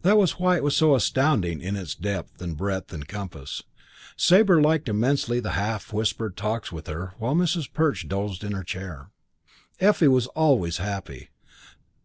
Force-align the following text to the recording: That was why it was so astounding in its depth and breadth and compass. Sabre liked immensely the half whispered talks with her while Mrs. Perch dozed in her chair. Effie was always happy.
That 0.00 0.18
was 0.18 0.40
why 0.40 0.56
it 0.56 0.64
was 0.64 0.76
so 0.76 0.96
astounding 0.96 1.60
in 1.60 1.76
its 1.76 1.94
depth 1.94 2.42
and 2.42 2.56
breadth 2.56 2.92
and 2.92 3.06
compass. 3.06 3.62
Sabre 4.16 4.60
liked 4.60 4.88
immensely 4.88 5.38
the 5.38 5.50
half 5.52 5.92
whispered 5.92 6.36
talks 6.36 6.72
with 6.72 6.88
her 6.88 7.12
while 7.18 7.36
Mrs. 7.36 7.72
Perch 7.72 8.08
dozed 8.08 8.42
in 8.42 8.54
her 8.54 8.64
chair. 8.64 9.12
Effie 9.78 10.08
was 10.08 10.26
always 10.26 10.78
happy. 10.78 11.28